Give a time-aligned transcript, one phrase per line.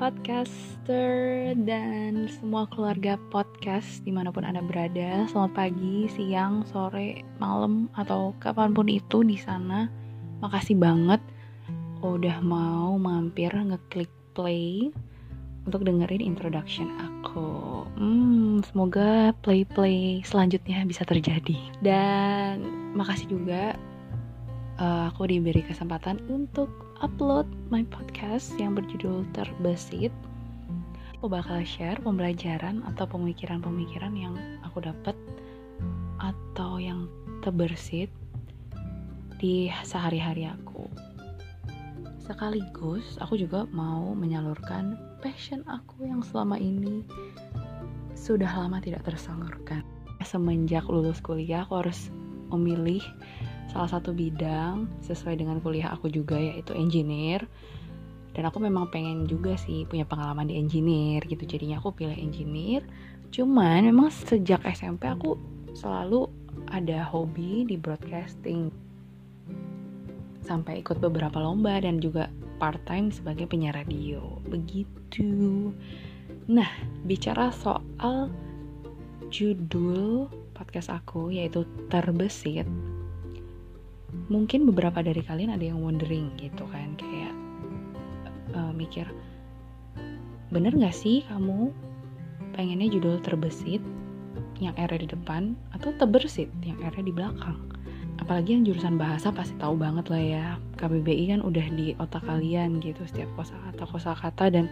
[0.00, 5.28] podcaster dan semua keluarga podcast di mana pun anda berada.
[5.28, 9.92] Selamat pagi, siang, sore, malam atau kapan pun itu di sana.
[10.40, 11.20] Makasih banget
[12.00, 14.88] udah mau mampir ngeklik play
[15.68, 17.84] untuk dengerin introduction aku.
[18.00, 21.60] Hmm, semoga play-play selanjutnya bisa terjadi.
[21.84, 22.64] Dan
[22.96, 23.76] makasih juga
[24.80, 30.12] uh, aku diberi kesempatan untuk upload my podcast yang berjudul Terbesit.
[31.16, 35.16] Aku bakal share pembelajaran atau pemikiran-pemikiran yang aku dapat
[36.20, 37.08] atau yang
[37.40, 38.12] terbersit
[39.40, 40.84] di sehari-hari aku.
[42.20, 47.00] Sekaligus aku juga mau menyalurkan passion aku yang selama ini
[48.12, 49.80] sudah lama tidak tersalurkan.
[50.20, 52.12] Semenjak lulus kuliah aku harus
[52.52, 53.00] memilih
[53.70, 57.46] salah satu bidang sesuai dengan kuliah aku juga yaitu engineer.
[58.30, 61.46] Dan aku memang pengen juga sih punya pengalaman di engineer gitu.
[61.46, 62.82] Jadinya aku pilih engineer.
[63.30, 65.38] Cuman memang sejak SMP aku
[65.74, 66.26] selalu
[66.70, 68.70] ada hobi di broadcasting.
[70.42, 74.38] Sampai ikut beberapa lomba dan juga part time sebagai penyiar radio.
[74.46, 75.70] Begitu.
[76.50, 76.70] Nah
[77.06, 78.30] bicara soal
[79.30, 82.66] judul podcast aku yaitu terbesit
[84.30, 87.34] mungkin beberapa dari kalian ada yang wondering gitu kan kayak
[88.54, 89.06] uh, mikir
[90.50, 91.70] bener gak sih kamu
[92.54, 93.82] pengennya judul terbesit
[94.60, 97.56] yang R di depan atau tebersit yang R di belakang?
[98.20, 100.46] Apalagi yang jurusan bahasa pasti tahu banget lah ya.
[100.76, 104.66] KBBI kan udah di otak kalian gitu setiap kosakata kosakata dan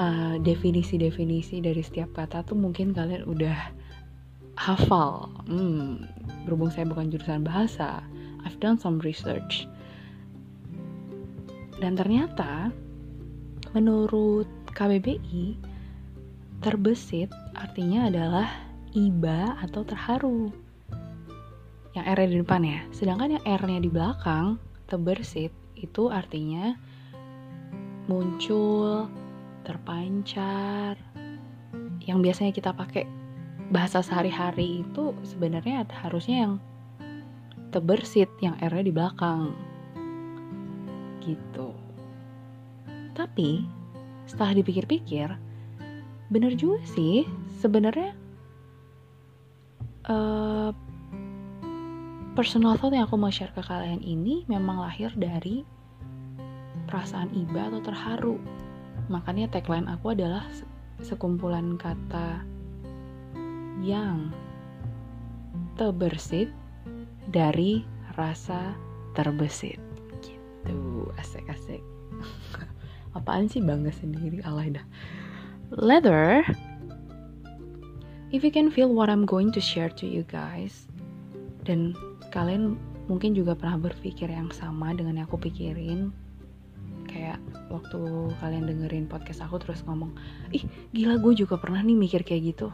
[0.00, 3.76] uh, definisi-definisi dari setiap kata tuh mungkin kalian udah
[4.56, 5.28] hafal.
[5.44, 6.08] Hmm,
[6.48, 8.00] berhubung saya bukan jurusan bahasa
[8.46, 9.66] I've done some research.
[11.82, 12.70] Dan ternyata
[13.74, 15.58] menurut KBBI
[16.62, 18.48] terbesit artinya adalah
[18.94, 20.54] iba atau terharu.
[21.92, 22.80] Yang R di depan ya.
[22.94, 24.56] Sedangkan yang R-nya di belakang,
[24.86, 26.76] terbersit itu artinya
[28.06, 29.10] muncul,
[29.66, 30.96] terpancar.
[32.06, 33.04] Yang biasanya kita pakai
[33.68, 36.54] bahasa sehari-hari itu sebenarnya harusnya yang
[37.76, 39.52] tebersit yang R-nya di belakang.
[41.20, 41.76] Gitu.
[43.12, 43.68] Tapi
[44.24, 45.28] setelah dipikir-pikir,
[46.32, 47.28] bener juga sih
[47.60, 48.16] sebenarnya
[50.08, 50.72] uh,
[52.32, 55.60] personal thought yang aku mau share ke kalian ini memang lahir dari
[56.88, 58.36] perasaan iba atau terharu.
[59.12, 60.48] Makanya tagline aku adalah
[61.04, 62.40] sekumpulan kata
[63.84, 64.32] yang
[65.76, 66.48] terbersit
[67.30, 67.82] dari
[68.14, 68.74] rasa
[69.14, 69.78] terbesit.
[70.22, 71.82] Gitu asik-asik
[73.16, 74.44] apaan sih bangga sendiri?
[74.44, 74.84] Alay dah.
[75.72, 76.44] Leather.
[78.30, 80.90] If you can feel what I'm going to share to you guys
[81.64, 81.96] dan
[82.34, 82.76] kalian
[83.06, 86.12] mungkin juga pernah berpikir yang sama dengan yang aku pikirin.
[87.06, 87.40] Kayak
[87.72, 90.12] waktu kalian dengerin podcast aku terus ngomong
[90.52, 92.68] ih gila gue juga pernah nih mikir kayak gitu.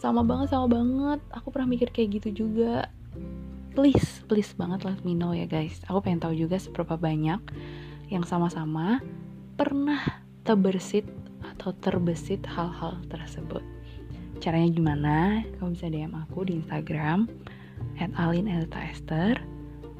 [0.00, 1.20] Sama banget sama banget.
[1.36, 2.88] Aku pernah mikir kayak gitu juga
[3.74, 7.40] please please banget let me know ya guys aku pengen tahu juga seberapa banyak
[8.10, 8.98] yang sama-sama
[9.54, 10.02] pernah
[10.42, 11.06] terbersit
[11.40, 13.62] atau terbesit hal-hal tersebut
[14.40, 17.28] caranya gimana kamu bisa DM aku di Instagram
[18.00, 19.36] at Alin Elita Esther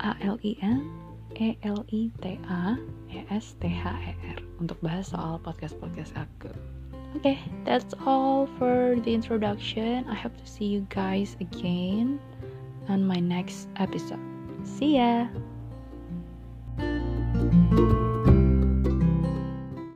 [0.00, 0.88] A L I N
[1.36, 2.76] E L I T A
[3.12, 6.52] E S T H E R untuk bahas soal podcast-podcast aku.
[7.16, 10.06] Oke, okay, that's all for the introduction.
[10.06, 12.22] I hope to see you guys again
[12.90, 14.20] on my next episode.
[14.66, 15.30] See ya!